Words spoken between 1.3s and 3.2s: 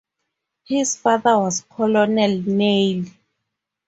was Colonel Neill.